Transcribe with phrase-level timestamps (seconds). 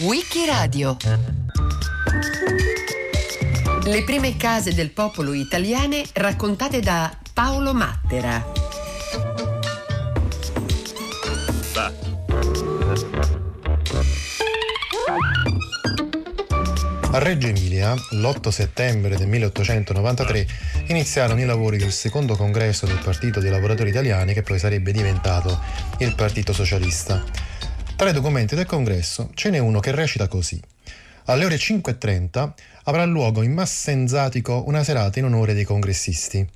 [0.00, 0.96] Wikiradio
[3.84, 8.44] Le prime case del popolo italiane raccontate da Paolo Mattera.
[17.12, 20.46] A Reggio Emilia, l'8 settembre del 1893,
[20.88, 25.60] iniziarono i lavori del secondo congresso del Partito dei Lavoratori Italiani che poi sarebbe diventato
[25.98, 27.45] il Partito Socialista.
[27.96, 30.60] Tra i documenti del congresso ce n'è uno che recita così.
[31.24, 32.52] Alle ore 5.30
[32.84, 36.46] avrà luogo in Massenzatico una serata in onore dei congressisti.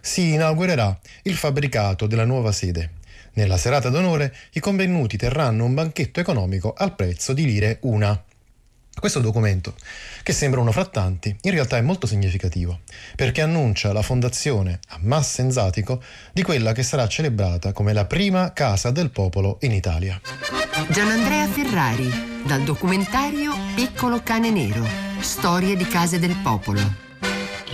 [0.00, 2.94] Si inaugurerà il fabbricato della nuova sede.
[3.34, 8.20] Nella serata d'onore i convenuti terranno un banchetto economico al prezzo di lire una.
[8.92, 9.76] Questo documento,
[10.24, 12.80] che sembra uno fra tanti, in realtà è molto significativo,
[13.14, 18.90] perché annuncia la fondazione a Massenzatico di quella che sarà celebrata come la prima casa
[18.90, 20.20] del popolo in Italia.
[20.86, 22.08] Gianandrea Ferrari,
[22.44, 24.86] dal documentario Piccolo cane nero,
[25.18, 26.80] storie di case del popolo.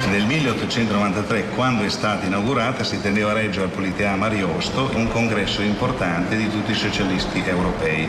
[0.09, 5.63] Nel 1893, quando è stata inaugurata, si teneva a Reggio al Politeama Ariosto un congresso
[5.63, 8.09] importante di tutti i socialisti europei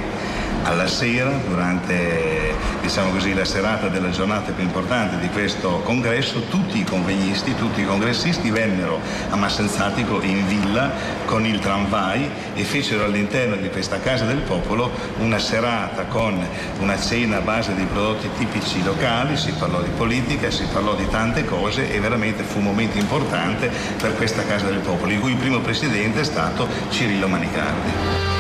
[0.66, 6.80] alla sera, durante diciamo così, la serata della giornata più importante di questo congresso, tutti
[6.80, 9.00] i convegnisti, tutti i congressisti vennero
[9.30, 10.92] a Massenzatico in villa
[11.26, 16.44] con il tramvai e fecero all'interno di questa Casa del Popolo una serata con
[16.80, 21.08] una cena a base di prodotti tipici locali, si parlò di politica, si parlò di
[21.10, 25.36] tante cose e veramente fu un momento importante per questa Casa del Popolo, il cui
[25.36, 28.35] primo presidente è stato Cirillo Manicardi.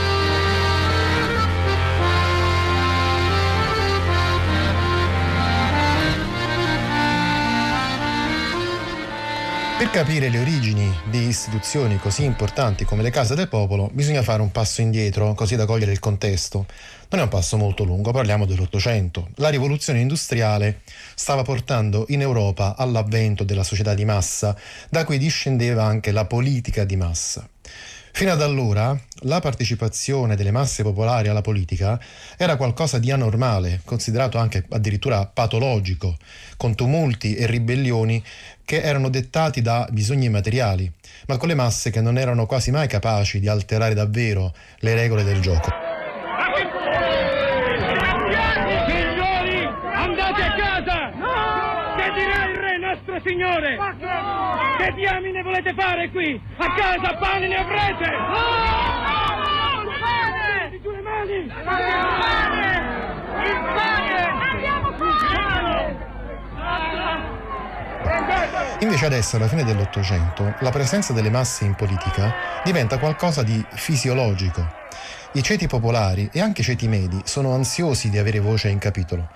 [9.85, 14.41] Per capire le origini di istituzioni così importanti come le case del popolo bisogna fare
[14.41, 16.65] un passo indietro così da cogliere il contesto.
[17.09, 19.29] Non è un passo molto lungo, parliamo dell'Ottocento.
[19.35, 20.81] La rivoluzione industriale
[21.13, 24.57] stava portando in Europa all'avvento della società di massa,
[24.89, 27.47] da cui discendeva anche la politica di massa.
[28.15, 31.99] Fino ad allora la partecipazione delle masse popolari alla politica
[32.37, 36.15] era qualcosa di anormale, considerato anche addirittura patologico,
[36.55, 38.23] con tumulti e ribellioni
[38.65, 40.91] che erano dettati da bisogni materiali,
[41.27, 45.23] ma con le masse che non erano quasi mai capaci di alterare davvero le regole
[45.23, 45.69] del gioco.
[48.87, 51.11] Signori, andate a casa!
[51.95, 53.77] Che dirà il re nostro signore?
[54.77, 56.41] Che diamine volete fare qui?
[56.57, 58.11] A casa pane ne avrete!
[60.81, 61.35] Giù le mani!
[61.35, 61.53] Il
[63.75, 64.23] pane!
[64.51, 64.93] Andiamo
[68.85, 74.63] Invece adesso, alla fine dell'Ottocento, la presenza delle masse in politica diventa qualcosa di fisiologico.
[75.33, 79.27] I ceti popolari e anche i ceti medi sono ansiosi di avere voce in capitolo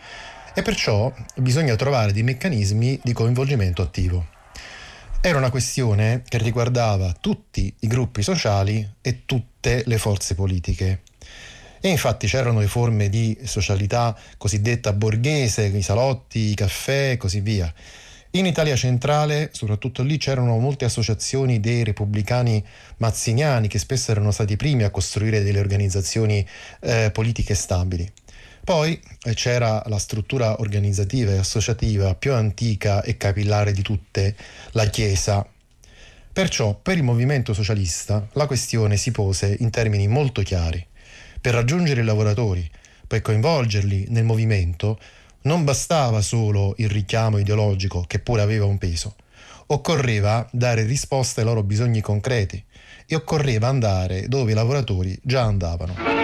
[0.54, 4.28] e perciò bisogna trovare dei meccanismi di coinvolgimento attivo.
[5.20, 11.02] Era una questione che riguardava tutti i gruppi sociali e tutte le forze politiche.
[11.82, 17.40] E infatti c'erano le forme di socialità cosiddetta borghese, i salotti, i caffè e così
[17.40, 17.74] via.
[18.34, 22.64] In Italia centrale, soprattutto lì, c'erano molte associazioni dei repubblicani
[22.98, 26.46] mazziniani che spesso erano stati i primi a costruire delle organizzazioni
[26.82, 28.08] eh, politiche stabili.
[28.64, 34.36] Poi eh, c'era la struttura organizzativa e associativa più antica e capillare di tutte,
[34.74, 35.44] la Chiesa.
[36.32, 40.86] Perciò per il movimento socialista la questione si pose in termini molto chiari.
[41.42, 42.70] Per raggiungere i lavoratori,
[43.08, 45.00] per coinvolgerli nel movimento,
[45.44, 49.16] non bastava solo il richiamo ideologico, che pure aveva un peso.
[49.68, 52.64] Occorreva dare risposte ai loro bisogni concreti
[53.06, 56.19] e occorreva andare dove i lavoratori già andavano.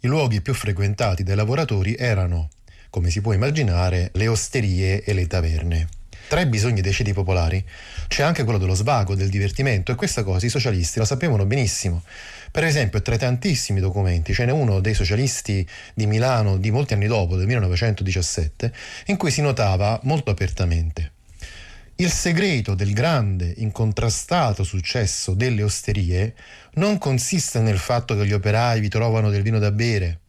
[0.00, 2.48] I luoghi più frequentati dai lavoratori erano,
[2.88, 5.88] come si può immaginare, le osterie e le taverne.
[6.26, 7.62] Tra i bisogni dei ceti popolari
[8.06, 12.02] c'è anche quello dello svago, del divertimento e questa cosa i socialisti lo sapevano benissimo.
[12.50, 16.94] Per esempio, tra i tantissimi documenti ce n'è uno dei socialisti di Milano di molti
[16.94, 18.72] anni dopo, del 1917,
[19.08, 21.16] in cui si notava molto apertamente
[22.00, 26.32] Il segreto del grande, incontrastato successo delle osterie
[26.74, 30.20] non consiste nel fatto che gli operai vi trovano del vino da bere,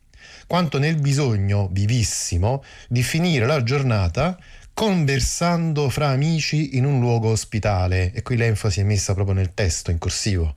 [0.48, 4.36] quanto nel bisogno vivissimo di finire la giornata
[4.74, 8.13] conversando fra amici in un luogo ospitale.
[8.13, 10.56] E qui l'enfasi è messa proprio nel testo, in corsivo.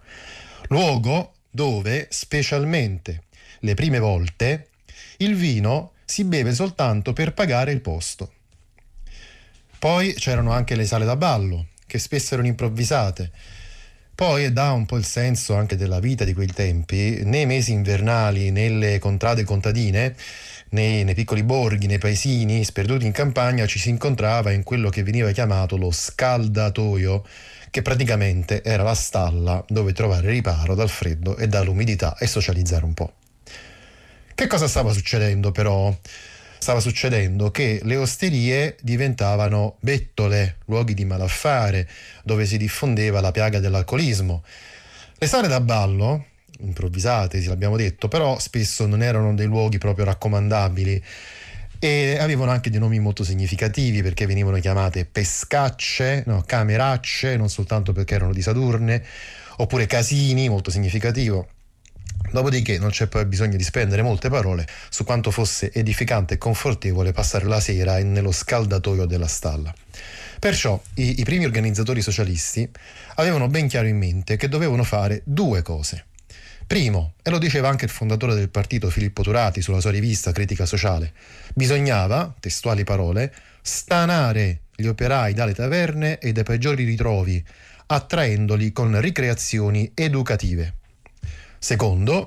[0.69, 3.25] Luogo dove, specialmente
[3.61, 4.71] le prime volte,
[5.19, 8.33] il vino si beve soltanto per pagare il posto.
[9.83, 13.33] Poi c'erano anche le sale da ballo, che spesso erano improvvisate.
[14.15, 18.53] Poi dà un po' il senso anche della vita di quei tempi, nei mesi invernali,
[18.53, 20.15] nelle contrade contadine,
[20.69, 25.03] nei, nei, piccoli borghi, nei paesini sperduti in campagna, ci si incontrava in quello che
[25.03, 27.25] veniva chiamato lo scaldatoio,
[27.69, 32.95] che praticamente era la stalla dove trovare riparo dal freddo e dall'umidità e socializzare un
[32.95, 33.15] po'.
[34.33, 35.93] Che cosa stava succedendo però?
[36.63, 41.89] Stava succedendo che le osterie diventavano bettole, luoghi di malaffare,
[42.23, 44.45] dove si diffondeva la piaga dell'alcolismo.
[45.19, 46.27] Le sale da ballo,
[46.61, 51.03] improvvisate, sì, l'abbiamo detto, però spesso non erano dei luoghi proprio raccomandabili
[51.81, 57.93] e avevano anche dei nomi molto significativi perché venivano chiamate pescacce, no, cameracce, non soltanto
[57.93, 59.05] perché erano di Saturne,
[59.57, 61.49] oppure casini, molto significativo.
[62.31, 67.13] Dopodiché non c'è poi bisogno di spendere molte parole su quanto fosse edificante e confortevole
[67.13, 69.73] passare la sera nello scaldatoio della stalla.
[70.39, 72.69] Perciò i, i primi organizzatori socialisti
[73.17, 76.07] avevano ben chiaro in mente che dovevano fare due cose.
[76.67, 80.65] Primo, e lo diceva anche il fondatore del partito Filippo Turati sulla sua rivista Critica
[80.65, 81.13] Sociale,
[81.55, 87.45] bisognava, testuali parole, stanare gli operai dalle taverne e dai peggiori ritrovi,
[87.87, 90.77] attraendoli con ricreazioni educative.
[91.63, 92.27] Secondo,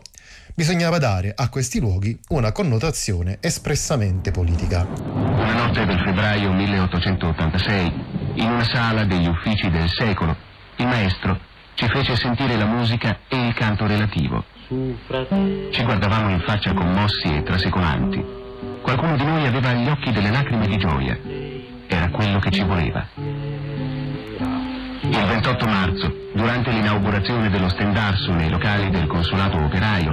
[0.55, 4.87] bisognava dare a questi luoghi una connotazione espressamente politica.
[4.87, 7.93] Una notte del febbraio 1886,
[8.35, 10.37] in una sala degli uffici del secolo,
[10.77, 11.37] il maestro
[11.73, 14.41] ci fece sentire la musica e il canto relativo.
[14.69, 18.23] Ci guardavamo in faccia commossi e trasecolanti.
[18.81, 21.19] Qualcuno di noi aveva gli occhi delle lacrime di gioia.
[21.88, 23.05] Era quello che ci voleva.
[25.07, 30.09] Il 28 marzo, durante l'inaugurazione dello stendarso nei locali del consolato operaio,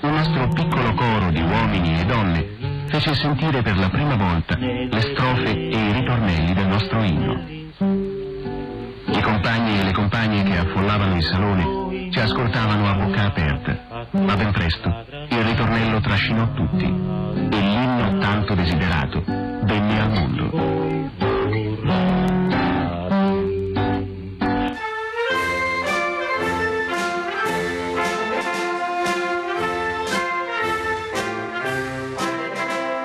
[0.00, 2.46] un nostro piccolo coro di uomini e donne
[2.86, 7.44] fece sentire per la prima volta le strofe e i ritornelli del nostro inno.
[9.06, 14.34] I compagni e le compagne che affollavano il salone ci ascoltavano a bocca aperta, ma
[14.34, 14.88] ben presto
[15.28, 21.29] il ritornello trascinò tutti e l'inno tanto desiderato venne al mondo.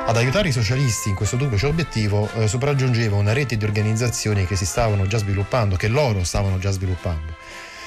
[0.08, 4.56] Ad aiutare i socialisti in questo duplice obiettivo eh, sopraggiungeva una rete di organizzazioni che
[4.56, 7.36] si stavano già sviluppando, che loro stavano già sviluppando,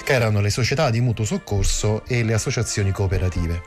[0.03, 3.63] che erano le società di mutuo soccorso e le associazioni cooperative.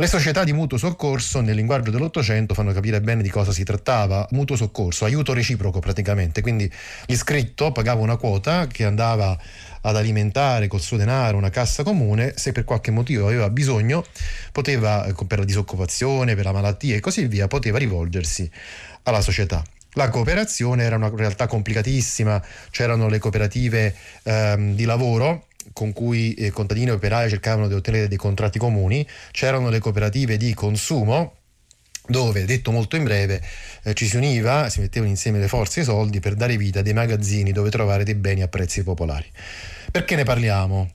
[0.00, 4.26] Le società di mutuo soccorso nel linguaggio dell'Ottocento fanno capire bene di cosa si trattava.
[4.30, 6.40] Mutuo soccorso, aiuto reciproco praticamente.
[6.40, 6.72] Quindi
[7.04, 9.38] l'iscritto pagava una quota che andava
[9.82, 14.02] ad alimentare col suo denaro una cassa comune, se per qualche motivo aveva bisogno,
[14.52, 18.50] poteva, eh, per la disoccupazione, per la malattia e così via, poteva rivolgersi
[19.02, 19.62] alla società.
[19.94, 26.50] La cooperazione era una realtà complicatissima, c'erano le cooperative ehm, di lavoro con cui eh,
[26.50, 31.34] contadini e operai cercavano di ottenere dei contratti comuni, c'erano le cooperative di consumo
[32.06, 33.40] dove, detto molto in breve,
[33.84, 36.80] eh, ci si univa, si mettevano insieme le forze e i soldi per dare vita
[36.80, 39.30] a dei magazzini dove trovare dei beni a prezzi popolari.
[39.90, 40.92] Perché ne parliamo?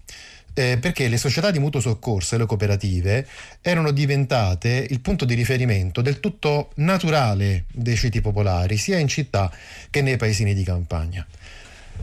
[0.53, 3.27] Eh, perché le società di mutuo soccorso e le cooperative
[3.61, 9.51] erano diventate il punto di riferimento del tutto naturale dei ceti popolari, sia in città
[9.89, 11.25] che nei paesini di campagna.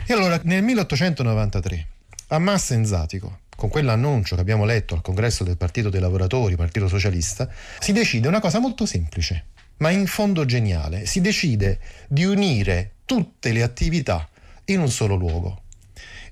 [0.07, 1.87] E allora nel 1893
[2.35, 6.89] a Massa Enzatico, con quell'annuncio che abbiamo letto al congresso del Partito dei Lavoratori, Partito
[6.89, 7.47] Socialista,
[7.79, 9.49] si decide una cosa molto semplice,
[9.79, 11.05] ma in fondo geniale.
[11.05, 14.27] Si decide di unire tutte le attività
[14.67, 15.65] in un solo luogo.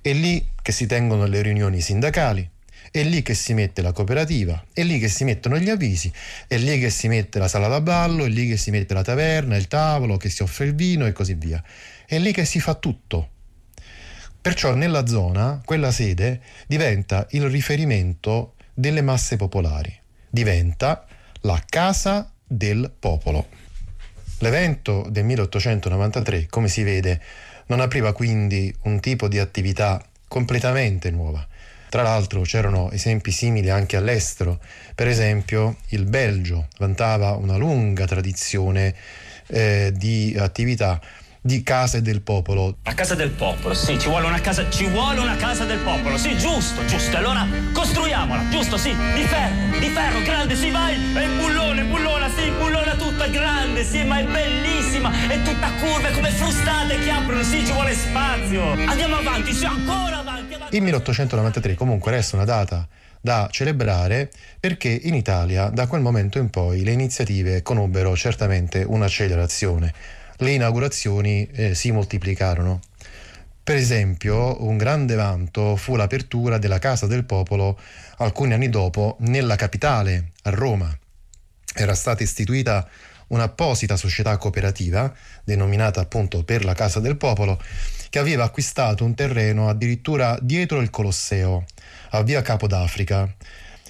[0.00, 2.48] È lì che si tengono le riunioni sindacali,
[2.90, 6.10] è lì che si mette la cooperativa, è lì che si mettono gli avvisi,
[6.46, 9.02] è lì che si mette la sala da ballo, è lì che si mette la
[9.02, 11.62] taverna, il tavolo, che si offre il vino e così via.
[12.06, 13.32] È lì che si fa tutto
[14.42, 19.94] Perciò nella zona quella sede diventa il riferimento delle masse popolari,
[20.30, 21.04] diventa
[21.42, 23.48] la casa del popolo.
[24.38, 27.20] L'evento del 1893, come si vede,
[27.66, 31.46] non apriva quindi un tipo di attività completamente nuova.
[31.90, 34.58] Tra l'altro c'erano esempi simili anche all'estero,
[34.94, 38.94] per esempio il Belgio vantava una lunga tradizione
[39.48, 40.98] eh, di attività
[41.40, 42.76] di case del popolo.
[42.82, 46.18] La casa del popolo, sì, ci vuole una casa, ci vuole una casa del popolo,
[46.18, 47.16] sì, giusto, giusto.
[47.16, 52.50] Allora costruiamola, giusto, sì, di ferro, di ferro, grande, sì, vai, è bullone, bullona, sì,
[52.50, 57.64] bullona tutta grande, sì, ma è bellissima, è tutta curva, come frustate che aprono, sì,
[57.64, 58.72] ci vuole spazio.
[58.72, 60.76] Andiamo avanti, sì, ancora avanti, avanti.
[60.76, 62.86] Il 1893 comunque resta una data
[63.22, 69.92] da celebrare perché in Italia da quel momento in poi le iniziative conobbero certamente un'accelerazione
[70.40, 72.80] le inaugurazioni eh, si moltiplicarono.
[73.62, 77.78] Per esempio, un grande vanto fu l'apertura della Casa del Popolo
[78.16, 80.96] alcuni anni dopo nella capitale, a Roma.
[81.74, 82.88] Era stata istituita
[83.28, 85.12] un'apposita società cooperativa,
[85.44, 87.62] denominata appunto per la Casa del Popolo,
[88.08, 91.64] che aveva acquistato un terreno addirittura dietro il Colosseo,
[92.10, 93.32] a via Capo d'Africa.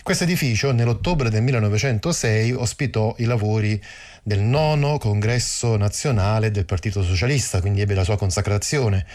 [0.03, 3.81] Questo edificio nell'ottobre del 1906 ospitò i lavori
[4.23, 9.07] del nono congresso nazionale del Partito Socialista, quindi ebbe la sua consacrazione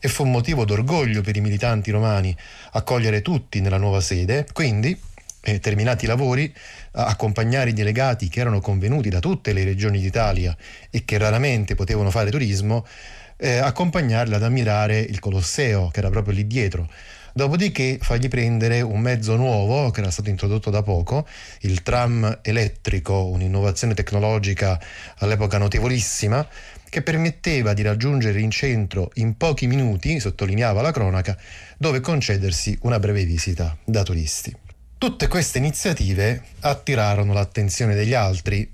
[0.00, 2.36] e fu un motivo d'orgoglio per i militanti romani
[2.72, 4.98] accogliere tutti nella nuova sede, quindi
[5.44, 6.52] eh, terminati i lavori,
[6.92, 10.56] accompagnare i delegati che erano convenuti da tutte le regioni d'Italia
[10.90, 12.86] e che raramente potevano fare turismo,
[13.36, 16.88] eh, accompagnarli ad ammirare il Colosseo, che era proprio lì dietro.
[17.36, 21.26] Dopodiché fargli prendere un mezzo nuovo che era stato introdotto da poco,
[21.62, 24.80] il tram elettrico, un'innovazione tecnologica
[25.18, 26.46] all'epoca notevolissima,
[26.88, 31.36] che permetteva di raggiungere in centro in pochi minuti, sottolineava la cronaca,
[31.76, 34.54] dove concedersi una breve visita da turisti.
[34.96, 38.70] Tutte queste iniziative attirarono l'attenzione degli altri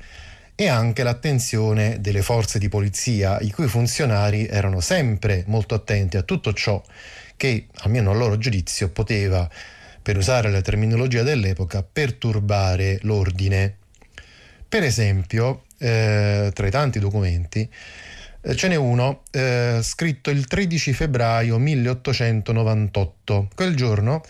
[0.55, 6.23] e anche l'attenzione delle forze di polizia, i cui funzionari erano sempre molto attenti a
[6.23, 6.83] tutto ciò
[7.40, 9.49] che, almeno a loro giudizio, poteva,
[10.02, 13.76] per usare la terminologia dell'epoca, perturbare l'ordine.
[14.68, 17.66] Per esempio, eh, tra i tanti documenti,
[18.42, 23.49] eh, ce n'è uno eh, scritto il 13 febbraio 1898.
[23.54, 24.23] Quel giorno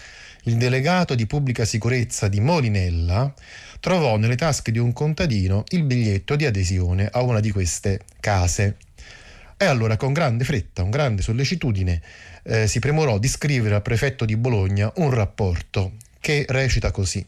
[0.45, 3.35] il delegato di pubblica sicurezza di Molinella
[3.81, 8.77] trovò nelle tasche di un contadino il biglietto di adesione a una di queste case.
[9.57, 12.01] E allora con grande fretta, con grande sollecitudine,
[12.43, 17.25] eh, si premurò di scrivere al prefetto di Bologna un rapporto che recita così.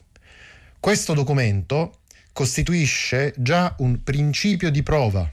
[0.79, 1.99] Questo documento
[2.33, 5.29] costituisce già un principio di prova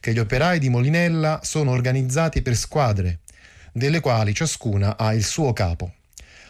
[0.00, 3.20] che gli operai di Molinella sono organizzati per squadre,
[3.72, 5.92] delle quali ciascuna ha il suo capo.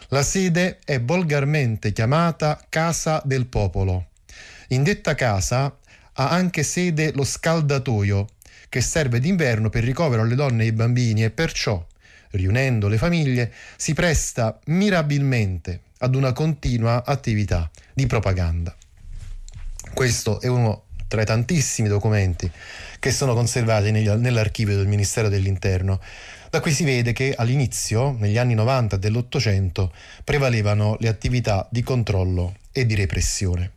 [0.09, 4.09] La sede è volgarmente chiamata Casa del Popolo.
[4.69, 5.75] In detta casa
[6.13, 8.27] ha anche sede lo scaldatoio,
[8.69, 11.85] che serve d'inverno per ricovero alle donne e ai bambini e perciò
[12.31, 18.75] riunendo le famiglie, si presta mirabilmente ad una continua attività di propaganda.
[19.93, 22.49] Questo è uno tra i tantissimi documenti
[22.99, 26.01] che sono conservati nell'archivio del Ministero dell'Interno.
[26.49, 29.93] Da cui si vede che all'inizio, negli anni 90 dell'Ottocento,
[30.23, 33.71] prevalevano le attività di controllo e di repressione.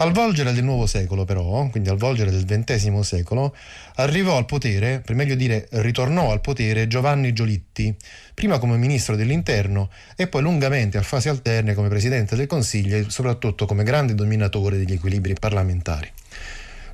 [0.00, 3.52] Al volgere del nuovo secolo, però, quindi al volgere del XX secolo,
[3.96, 7.92] arrivò al potere, per meglio dire ritornò al potere Giovanni Giolitti,
[8.32, 13.06] prima come ministro dell'interno e poi lungamente a fasi alterne come presidente del Consiglio e
[13.08, 16.08] soprattutto come grande dominatore degli equilibri parlamentari.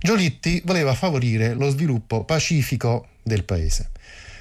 [0.00, 3.90] Giolitti voleva favorire lo sviluppo pacifico del paese.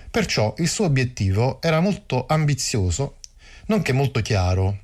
[0.10, 3.18] Perciò il suo obiettivo era molto ambizioso,
[3.66, 4.84] nonché molto chiaro.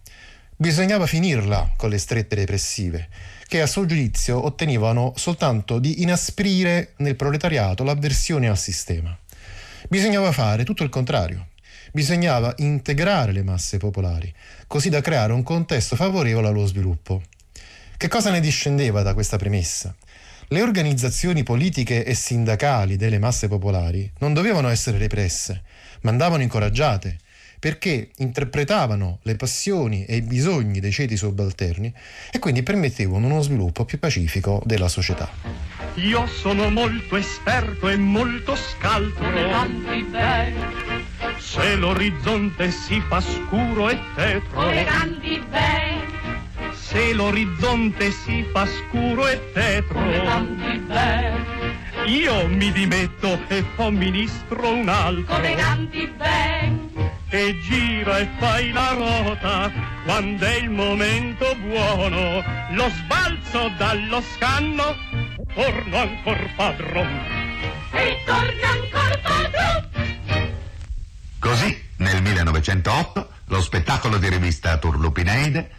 [0.57, 3.07] Bisognava finirla con le strette repressive
[3.49, 9.17] che a suo giudizio ottenevano soltanto di inasprire nel proletariato l'avversione al sistema.
[9.89, 11.47] Bisognava fare tutto il contrario.
[11.91, 14.31] Bisognava integrare le masse popolari,
[14.67, 17.23] così da creare un contesto favorevole allo sviluppo.
[17.97, 19.95] Che cosa ne discendeva da questa premessa?
[20.49, 25.63] Le organizzazioni politiche e sindacali delle masse popolari non dovevano essere represse,
[26.01, 27.17] ma andavano incoraggiate,
[27.59, 31.93] perché interpretavano le passioni e i bisogni dei ceti subalterni
[32.31, 35.29] e quindi permettevano uno sviluppo più pacifico della società.
[35.95, 39.27] Io sono molto esperto e molto scaltro.
[41.37, 44.71] Se l'orizzonte si fa scuro e tetro.
[46.71, 49.99] Se l'orizzonte si fa scuro e tetro.
[52.05, 55.35] Io mi dimetto e fa ministro un altro.
[55.35, 56.88] Come canti ben
[57.29, 59.71] e gira e fai la rota
[60.03, 64.95] quando è il momento buono lo sbalzo dallo scanno
[65.53, 67.07] torno ancor padron.
[67.91, 70.53] E torna ancor padron.
[71.39, 75.69] Così nel 1908 lo spettacolo di rivista Turlupineide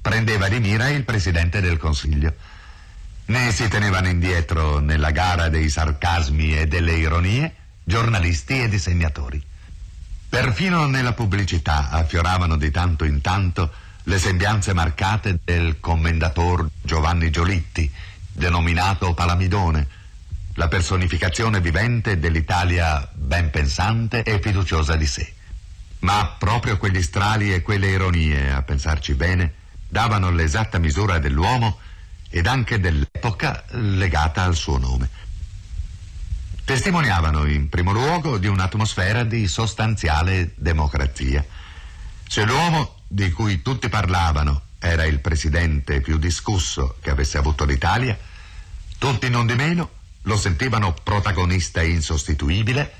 [0.00, 2.34] prendeva di mira il presidente del consiglio.
[3.26, 9.54] Né si tenevano indietro nella gara dei sarcasmi e delle ironie giornalisti e disegnatori.
[10.28, 13.72] Perfino nella pubblicità affioravano di tanto in tanto
[14.04, 17.90] le sembianze marcate del commendator Giovanni Giolitti,
[18.32, 19.88] denominato Palamidone,
[20.54, 25.32] la personificazione vivente dell'Italia ben pensante e fiduciosa di sé.
[26.00, 29.54] Ma proprio quegli strali e quelle ironie, a pensarci bene,
[29.88, 31.78] davano l'esatta misura dell'uomo
[32.28, 35.08] ed anche dell'epoca legata al suo nome.
[36.66, 41.44] Testimoniavano in primo luogo di un'atmosfera di sostanziale democrazia.
[42.26, 48.18] Se l'uomo di cui tutti parlavano era il presidente più discusso che avesse avuto l'Italia,
[48.98, 49.90] tutti non di meno
[50.22, 52.92] lo sentivano protagonista insostituibile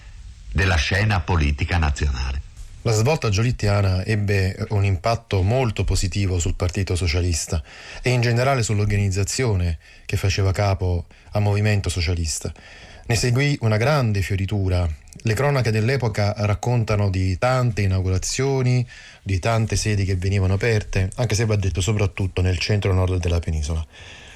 [0.53, 2.41] della scena politica nazionale.
[2.83, 7.61] La svolta giolittiana ebbe un impatto molto positivo sul Partito Socialista
[8.01, 12.53] e in generale sull'organizzazione che faceva capo al movimento socialista.
[13.09, 14.85] Ne seguì una grande fioritura.
[15.23, 18.85] Le cronache dell'epoca raccontano di tante inaugurazioni,
[19.23, 23.87] di tante sedi che venivano aperte, anche se va detto soprattutto nel centro-nord della penisola.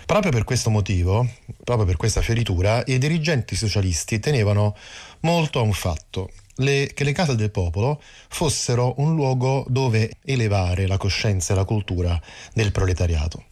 [0.07, 1.29] Proprio per questo motivo,
[1.65, 4.77] proprio per questa fioritura, i dirigenti socialisti tenevano
[5.21, 10.87] molto a un fatto, le, che le case del popolo fossero un luogo dove elevare
[10.87, 12.21] la coscienza e la cultura
[12.53, 13.47] del proletariato.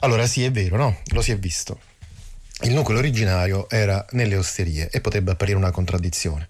[0.00, 0.98] Allora sì, è vero, no?
[1.12, 1.88] Lo si è visto.
[2.62, 6.46] Il nucleo originario era nelle osterie e potrebbe apparire una contraddizione.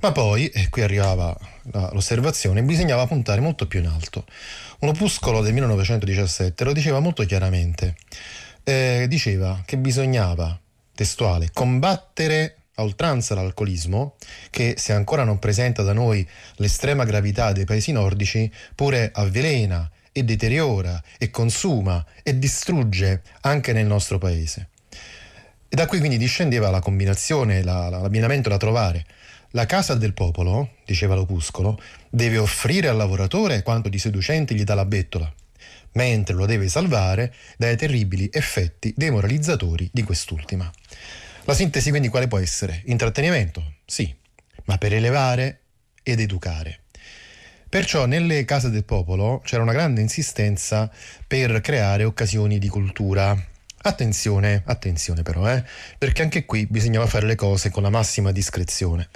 [0.00, 1.36] Ma poi, e qui arrivava
[1.92, 4.24] l'osservazione, bisognava puntare molto più in alto.
[4.78, 7.96] Un opuscolo del 1917 lo diceva molto chiaramente.
[8.64, 10.58] Eh, diceva che bisognava,
[10.94, 14.16] testuale, combattere a oltranza l'alcolismo,
[14.48, 20.24] che se ancora non presenta da noi l'estrema gravità dei paesi nordici, pure avvelena e
[20.24, 24.70] deteriora e consuma e distrugge anche nel nostro paese.
[25.72, 29.06] E da qui quindi discendeva la combinazione, la, l'abbinamento da trovare.
[29.52, 34.74] La casa del popolo, diceva l'opuscolo, deve offrire al lavoratore quanto di seducente gli dà
[34.74, 35.32] la bettola,
[35.92, 40.70] mentre lo deve salvare dai terribili effetti demoralizzatori di quest'ultima.
[41.44, 42.82] La sintesi quindi quale può essere?
[42.84, 43.76] Intrattenimento?
[43.86, 44.14] Sì,
[44.64, 45.60] ma per elevare
[46.02, 46.80] ed educare.
[47.66, 50.90] Perciò nelle case del popolo c'era una grande insistenza
[51.26, 53.51] per creare occasioni di cultura.
[53.82, 55.64] Attenzione, attenzione però, eh,
[55.98, 59.08] perché anche qui bisognava fare le cose con la massima discrezione.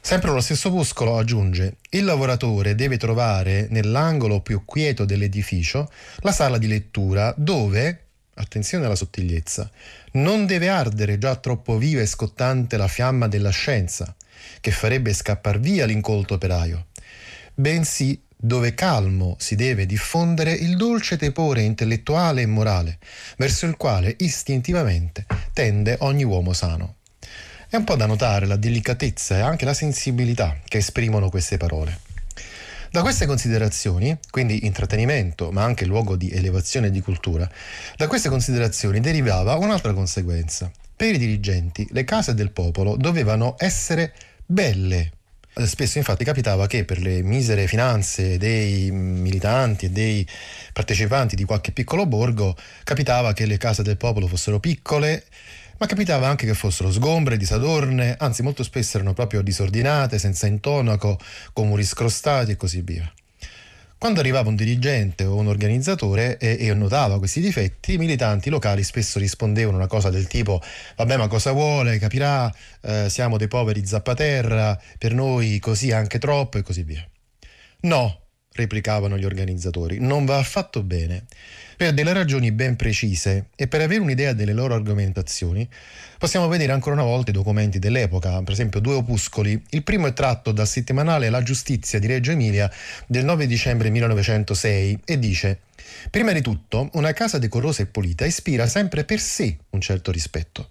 [0.00, 6.58] Sempre lo stesso Puscolo aggiunge, il lavoratore deve trovare nell'angolo più quieto dell'edificio la sala
[6.58, 9.70] di lettura dove, attenzione alla sottigliezza,
[10.12, 14.14] non deve ardere già troppo viva e scottante la fiamma della scienza,
[14.60, 16.88] che farebbe scappar via l'incolto operaio,
[17.54, 22.98] bensì dove calmo si deve diffondere il dolce tepore intellettuale e morale,
[23.38, 26.96] verso il quale istintivamente tende ogni uomo sano.
[27.70, 31.98] È un po' da notare la delicatezza e anche la sensibilità che esprimono queste parole.
[32.90, 37.50] Da queste considerazioni, quindi intrattenimento, ma anche luogo di elevazione di cultura,
[37.96, 40.70] da queste considerazioni derivava un'altra conseguenza.
[40.94, 44.12] Per i dirigenti, le case del popolo dovevano essere
[44.44, 45.12] belle.
[45.56, 50.26] Spesso infatti capitava che per le misere finanze dei militanti e dei
[50.72, 55.24] partecipanti di qualche piccolo borgo, capitava che le case del popolo fossero piccole
[55.76, 61.18] ma capitava anche che fossero sgombre, disadorne, anzi molto spesso erano proprio disordinate, senza intonaco,
[61.52, 63.12] con muri scrostati e così via.
[64.04, 68.82] Quando arrivava un dirigente o un organizzatore e, e, notava questi difetti, i militanti locali
[68.82, 70.60] spesso rispondevano una cosa del tipo
[70.96, 76.58] vabbè ma cosa vuole, capirà, eh, siamo dei poveri zappaterra, per noi così anche troppo
[76.58, 77.02] e così via.
[77.80, 81.24] No, replicavano gli organizzatori, non va affatto bene
[81.76, 85.68] per delle ragioni ben precise e per avere un'idea delle loro argomentazioni
[86.18, 89.62] possiamo vedere ancora una volta i documenti dell'epoca, per esempio due opuscoli.
[89.70, 92.70] Il primo è tratto dal settimanale La Giustizia di Reggio Emilia
[93.06, 95.58] del 9 dicembre 1906 e dice
[96.10, 100.68] Prima di tutto, una casa decorosa e pulita ispira sempre per sé un certo rispetto.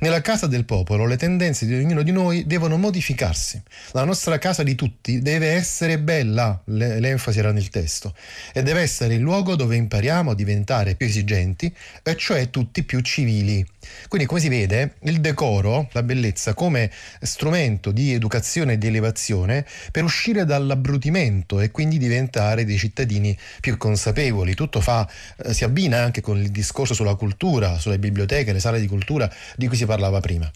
[0.00, 3.60] Nella casa del popolo le tendenze di ognuno di noi devono modificarsi.
[3.92, 8.14] La nostra casa di tutti deve essere bella, l'enfasi era nel testo,
[8.52, 13.00] e deve essere il luogo dove impariamo a diventare più esigenti, e cioè tutti più
[13.00, 13.64] civili.
[14.08, 19.64] Quindi come si vede, il decoro, la bellezza, come strumento di educazione e di elevazione
[19.90, 24.54] per uscire dall'abbrutimento e quindi diventare dei cittadini più consapevoli.
[24.54, 25.08] Tutto fa,
[25.44, 29.30] eh, si abbina anche con il discorso sulla cultura, sulle biblioteche, le sale di cultura
[29.56, 30.50] di cui si parlava prima.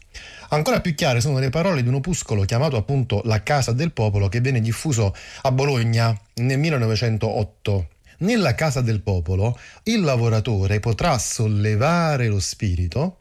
[0.50, 4.28] Ancora più chiare sono le parole di un opuscolo chiamato appunto La Casa del Popolo
[4.28, 7.88] che venne diffuso a Bologna nel 1908
[8.20, 13.18] nella casa del popolo il lavoratore potrà sollevare lo spirito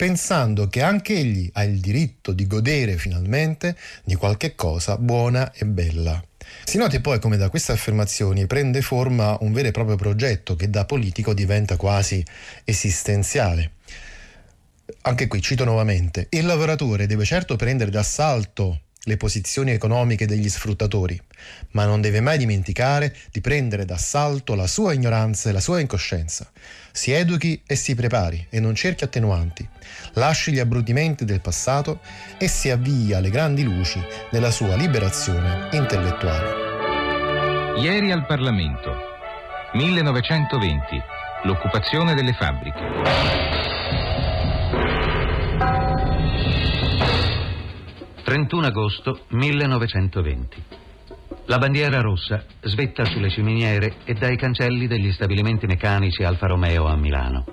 [0.00, 5.66] pensando che anche egli ha il diritto di godere finalmente di qualche cosa buona e
[5.66, 6.24] bella.
[6.64, 10.70] Si noti poi come da queste affermazioni prende forma un vero e proprio progetto che
[10.70, 12.24] da politico diventa quasi
[12.64, 13.72] esistenziale.
[15.02, 21.18] Anche qui cito nuovamente, il lavoratore deve certo prendere d'assalto le posizioni economiche degli sfruttatori,
[21.70, 26.50] ma non deve mai dimenticare di prendere d'assalto la sua ignoranza e la sua incoscienza.
[26.92, 29.66] Si educhi e si prepari e non cerchi attenuanti,
[30.14, 32.00] lasci gli abbrutimenti del passato
[32.38, 36.68] e si avvia alle grandi luci della sua liberazione intellettuale.
[37.80, 38.94] Ieri al Parlamento,
[39.72, 41.02] 1920,
[41.44, 44.19] l'occupazione delle fabbriche.
[48.30, 50.62] 31 agosto 1920.
[51.46, 56.94] La bandiera rossa svetta sulle ciminiere e dai cancelli degli stabilimenti meccanici Alfa Romeo a
[56.94, 57.44] Milano.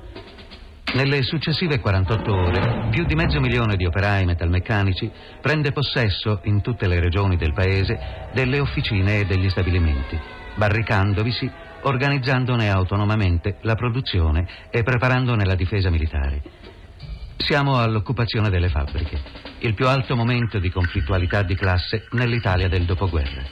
[0.93, 5.09] Nelle successive 48 ore, più di mezzo milione di operai metalmeccanici
[5.41, 10.15] prende possesso in tutte le regioni del paese delle officine e degli stabilimenti,
[10.57, 11.49] barricandovisi,
[11.81, 16.76] organizzandone autonomamente la produzione e preparandone la difesa militare.
[17.37, 19.21] Siamo all'occupazione delle fabbriche,
[19.59, 23.43] il più alto momento di conflittualità di classe nell'Italia del dopoguerra.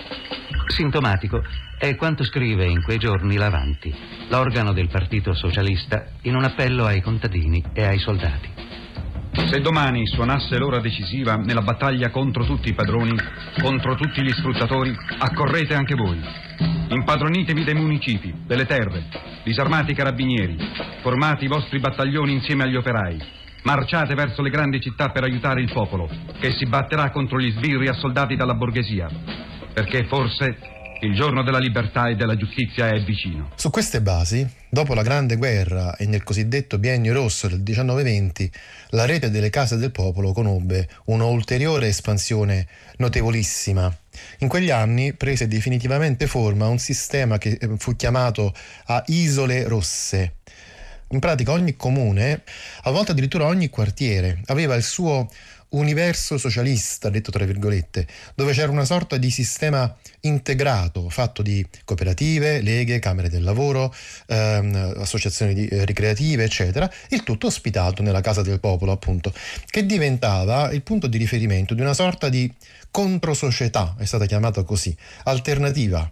[0.67, 1.41] Sintomatico
[1.77, 3.95] è quanto scrive in quei giorni l'Avanti,
[4.27, 8.49] l'organo del Partito Socialista, in un appello ai contadini e ai soldati.
[9.47, 13.15] Se domani suonasse l'ora decisiva nella battaglia contro tutti i padroni,
[13.61, 16.21] contro tutti gli sfruttatori, accorrete anche voi.
[16.89, 19.05] Impadronitevi dei municipi, delle terre,
[19.43, 20.57] disarmati i carabinieri,
[21.01, 25.71] formate i vostri battaglioni insieme agli operai, Marciate verso le grandi città per aiutare il
[25.73, 26.07] popolo,
[26.39, 29.09] che si batterà contro gli sbirri assoldati dalla borghesia,
[29.73, 30.55] perché forse
[31.01, 33.49] il giorno della libertà e della giustizia è vicino.
[33.55, 38.51] Su queste basi, dopo la Grande Guerra e nel cosiddetto biennio rosso del 1920,
[38.89, 43.91] la rete delle case del popolo conobbe un'ulteriore espansione notevolissima.
[44.39, 48.53] In quegli anni prese definitivamente forma un sistema che fu chiamato
[48.85, 50.35] a isole rosse
[51.09, 52.43] in pratica ogni comune,
[52.83, 55.27] a volte addirittura ogni quartiere, aveva il suo
[55.69, 62.61] universo socialista, detto tra virgolette, dove c'era una sorta di sistema integrato fatto di cooperative,
[62.61, 63.93] leghe, camere del lavoro,
[64.27, 69.33] ehm, associazioni di, eh, ricreative, eccetera, il tutto ospitato nella casa del popolo, appunto,
[69.65, 72.51] che diventava il punto di riferimento di una sorta di
[72.91, 76.09] controsocietà, è stata chiamata così, alternativa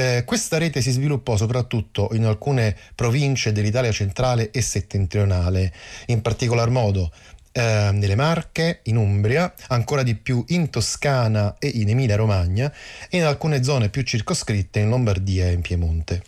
[0.00, 5.72] eh, questa rete si sviluppò soprattutto in alcune province dell'Italia centrale e settentrionale,
[6.06, 7.12] in particolar modo
[7.52, 12.72] eh, nelle Marche, in Umbria, ancora di più in Toscana e in Emilia-Romagna
[13.08, 16.22] e in alcune zone più circoscritte in Lombardia e in Piemonte.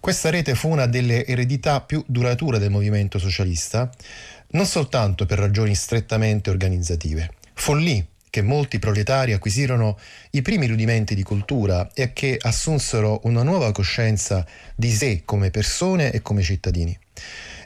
[0.00, 3.90] Questa rete fu una delle eredità più durature del movimento socialista,
[4.48, 7.30] non soltanto per ragioni strettamente organizzative.
[7.54, 9.96] Fu lì che molti proletari acquisirono
[10.30, 14.44] i primi rudimenti di cultura e che assunsero una nuova coscienza
[14.74, 16.98] di sé come persone e come cittadini.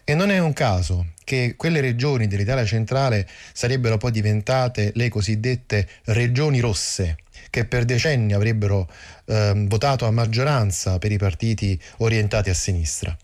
[0.04, 5.88] E non è un caso che quelle regioni dell'Italia centrale sarebbero poi diventate le cosiddette
[6.04, 7.16] regioni rosse,
[7.48, 8.90] che per decenni avrebbero
[9.24, 13.16] eh, votato a maggioranza per i partiti orientati a sinistra.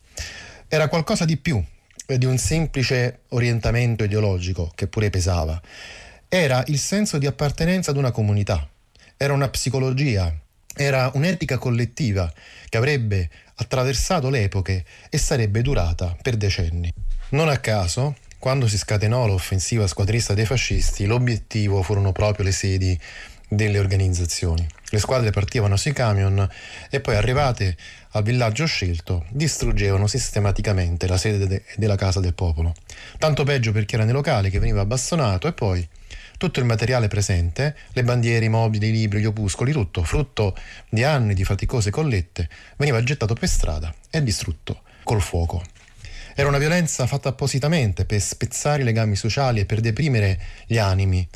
[0.67, 1.63] Era qualcosa di più
[2.07, 5.61] di un semplice orientamento ideologico che pure pesava
[6.37, 8.69] era il senso di appartenenza ad una comunità,
[9.17, 10.37] era una psicologia,
[10.75, 12.29] era un'etica collettiva
[12.69, 16.93] che avrebbe attraversato le epoche e sarebbe durata per decenni.
[17.29, 22.99] Non a caso, quando si scatenò l'offensiva squadrista dei fascisti, l'obiettivo furono proprio le sedi
[23.49, 24.67] delle organizzazioni.
[24.91, 26.49] Le squadre partivano sui camion
[26.91, 27.77] e poi arrivate
[28.11, 32.75] al villaggio scelto distruggevano sistematicamente la sede de- della casa del popolo.
[33.19, 35.89] Tanto peggio per chi era nei locali che veniva abbastonato e poi
[36.45, 40.55] tutto il materiale presente, le bandiere, i mobili, i libri, gli opuscoli, tutto, frutto
[40.91, 45.63] di anni di faticose collette, veniva gettato per strada e distrutto col fuoco.
[46.35, 51.27] Era una violenza fatta appositamente per spezzare i legami sociali e per deprimere gli animi,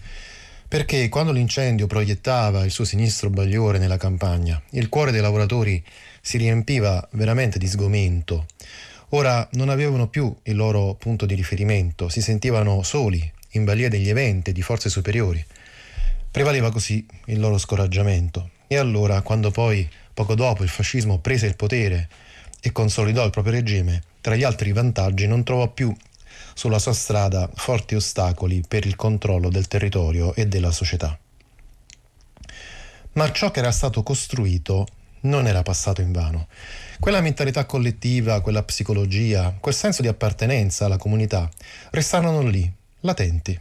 [0.69, 5.83] perché quando l'incendio proiettava il suo sinistro bagliore nella campagna, il cuore dei lavoratori
[6.21, 8.45] si riempiva veramente di sgomento.
[9.13, 14.09] Ora non avevano più il loro punto di riferimento, si sentivano soli, in balia degli
[14.09, 15.45] eventi di forze superiori.
[16.31, 18.51] Prevaleva così il loro scoraggiamento.
[18.67, 22.09] E allora, quando poi, poco dopo, il fascismo prese il potere
[22.61, 25.95] e consolidò il proprio regime, tra gli altri vantaggi non trovò più
[26.55, 31.19] sulla sua strada forti ostacoli per il controllo del territorio e della società.
[33.13, 34.87] Ma ciò che era stato costruito
[35.21, 36.47] non era passato in vano.
[37.01, 41.49] Quella mentalità collettiva, quella psicologia, quel senso di appartenenza alla comunità
[41.91, 43.59] restarono lì, latenti.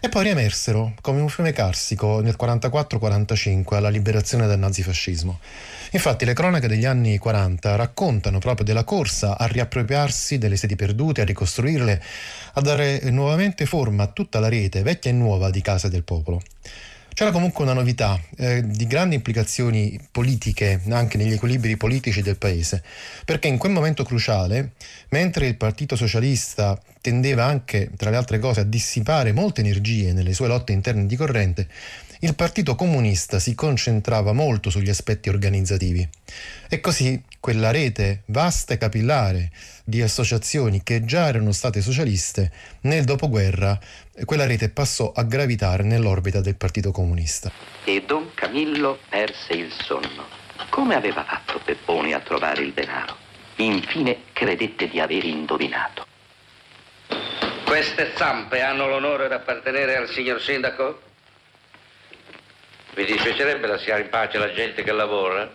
[0.00, 5.40] E poi riemersero come un fiume carsico nel 44-45 alla liberazione dal nazifascismo.
[5.90, 11.22] Infatti le cronache degli anni 40 raccontano proprio della corsa a riappropriarsi delle sedi perdute,
[11.22, 12.02] a ricostruirle,
[12.54, 16.40] a dare nuovamente forma a tutta la rete vecchia e nuova di case del popolo.
[17.18, 22.80] C'era comunque una novità eh, di grandi implicazioni politiche anche negli equilibri politici del paese,
[23.24, 24.74] perché in quel momento cruciale,
[25.08, 30.32] mentre il Partito Socialista tendeva anche, tra le altre cose, a dissipare molte energie nelle
[30.32, 31.66] sue lotte interne di corrente,
[32.20, 36.08] il Partito Comunista si concentrava molto sugli aspetti organizzativi.
[36.68, 39.50] E così quella rete vasta e capillare
[39.84, 42.50] di associazioni che già erano state socialiste,
[42.82, 43.78] nel dopoguerra
[44.24, 47.52] quella rete passò a gravitare nell'orbita del Partito Comunista.
[47.84, 50.26] E Don Camillo perse il sonno.
[50.70, 53.16] Come aveva fatto Peppone a trovare il denaro?
[53.56, 56.06] Infine credette di aver indovinato.
[57.64, 61.06] Queste zampe hanno l'onore di appartenere al signor sindaco?
[62.98, 65.48] Mi dispiacerebbe lasciare in pace la gente che lavora?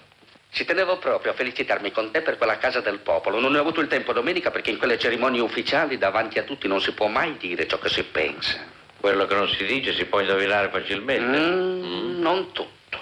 [0.50, 3.38] Ci tenevo proprio a felicitarmi con te per quella casa del popolo.
[3.42, 6.70] Non ne ho avuto il tempo domenica perché in quelle cerimonie ufficiali davanti a tutti
[6.70, 8.60] non si può mai dire ciò che si pensa.
[8.98, 11.38] Quello che non si dice si può indovinare facilmente.
[11.38, 12.22] Mm, mm.
[12.22, 13.00] Non tutto.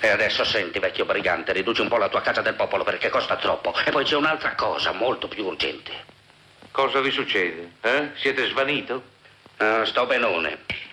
[0.00, 3.36] E adesso senti, vecchio brigante, riduci un po' la tua casa del popolo perché costa
[3.36, 3.74] troppo.
[3.84, 5.92] E poi c'è un'altra cosa molto più urgente.
[6.70, 7.72] Cosa vi succede?
[7.82, 8.12] Eh?
[8.14, 9.02] Siete svanito?
[9.58, 10.84] Uh, sto benone.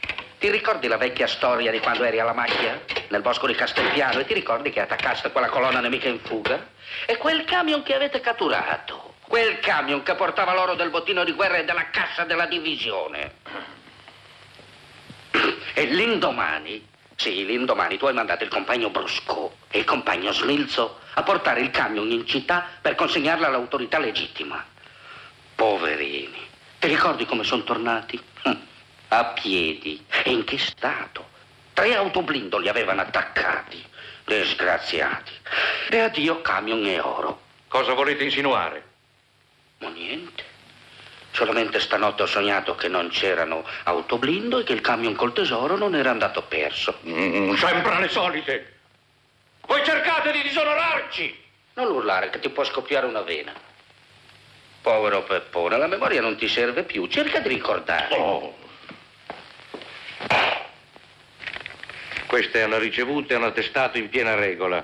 [0.43, 2.83] Ti ricordi la vecchia storia di quando eri alla macchia?
[3.07, 6.67] Nel bosco di Castelpiano e ti ricordi che attaccaste quella colonna nemica in fuga?
[7.05, 9.13] E quel camion che avete catturato?
[9.21, 13.35] Quel camion che portava l'oro del bottino di guerra e della cassa della divisione.
[15.75, 21.23] E l'indomani, sì, l'indomani tu hai mandato il compagno Brusco e il compagno Smilzo a
[21.23, 24.61] portare il camion in città per consegnarlo all'autorità legittima.
[25.55, 26.45] Poverini.
[26.79, 28.21] Ti ricordi come sono tornati?
[29.13, 30.03] A piedi.
[30.23, 31.29] E in che stato?
[31.73, 33.85] Tre autoblindo li avevano attaccati.
[34.25, 35.31] Disgraziati.
[35.89, 37.41] E addio camion e oro.
[37.67, 38.83] Cosa volete insinuare?
[39.77, 40.43] Ma niente.
[41.29, 45.93] Solamente stanotte ho sognato che non c'erano autoblindo e che il camion col tesoro non
[45.93, 46.97] era andato perso.
[47.07, 48.79] Mm, sempre le solite.
[49.67, 51.41] Voi cercate di disonorarci.
[51.75, 53.53] Non urlare che ti può scoppiare una vena.
[54.81, 57.05] Povero Peppone, la memoria non ti serve più.
[57.05, 58.15] Cerca di ricordare.
[58.15, 58.61] Oh.
[62.33, 64.83] Questa è una ricevuta e un attestato in piena regola.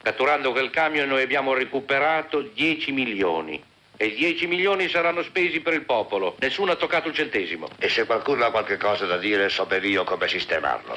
[0.00, 3.60] Catturando quel camion noi abbiamo recuperato 10 milioni.
[3.96, 6.36] E 10 milioni saranno spesi per il popolo.
[6.38, 7.68] Nessuno ha toccato un centesimo.
[7.76, 10.96] E se qualcuno ha qualche cosa da dire, so per io come sistemarlo.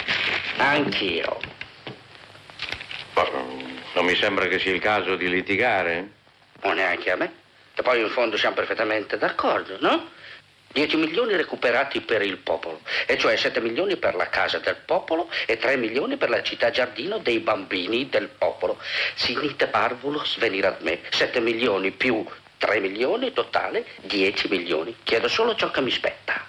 [0.58, 1.40] Anch'io.
[3.96, 6.08] Non mi sembra che sia il caso di litigare.
[6.62, 7.34] Non neanche a me.
[7.74, 10.12] E poi in fondo siamo perfettamente d'accordo, no?
[10.74, 15.30] 10 milioni recuperati per il popolo, e cioè 7 milioni per la casa del popolo
[15.46, 18.80] e 3 milioni per la città giardino dei bambini del popolo.
[19.16, 21.00] Sinite parvulos venire a me.
[21.10, 22.26] 7 milioni più
[22.58, 24.96] 3 milioni, totale 10 milioni.
[25.04, 26.44] Chiedo solo ciò che mi spetta.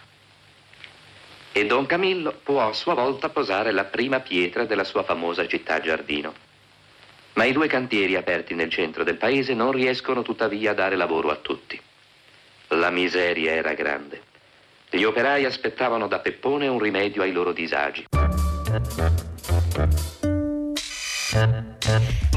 [1.52, 5.80] E Don Camillo può a sua volta posare la prima pietra della sua famosa città
[5.80, 6.34] giardino.
[7.34, 11.30] Ma i due cantieri aperti nel centro del paese non riescono tuttavia a dare lavoro
[11.30, 11.80] a tutti.
[12.68, 14.22] La miseria era grande.
[14.90, 18.06] Gli operai aspettavano da Peppone un rimedio ai loro disagi.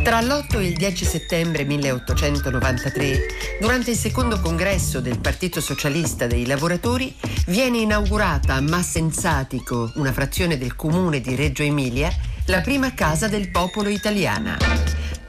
[0.03, 6.45] Tra l'8 e il 10 settembre 1893, durante il secondo congresso del Partito Socialista dei
[6.45, 7.15] Lavoratori,
[7.47, 12.09] viene inaugurata a Massenzatico, una frazione del comune di Reggio Emilia,
[12.47, 14.57] la prima casa del popolo italiana.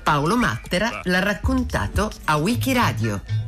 [0.02, 3.47] Paolo Mattera l'ha raccontato a Wikiradio